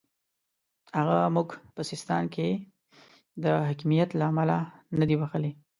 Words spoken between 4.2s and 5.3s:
امله نه دی